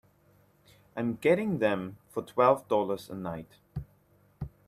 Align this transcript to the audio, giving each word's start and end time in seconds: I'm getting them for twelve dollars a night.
I'm 0.95 1.17
getting 1.17 1.59
them 1.59 1.99
for 2.09 2.23
twelve 2.23 2.67
dollars 2.67 3.07
a 3.11 3.13
night. 3.13 3.57